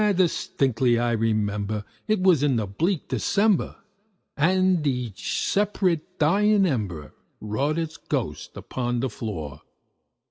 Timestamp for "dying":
6.17-6.65